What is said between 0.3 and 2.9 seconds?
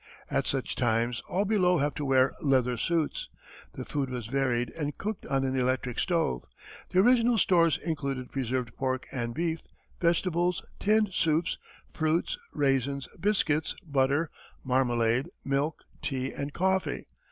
At such times all below have to wear leather